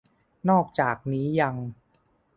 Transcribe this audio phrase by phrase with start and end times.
[0.49, 1.55] นอกจากนี้ยัง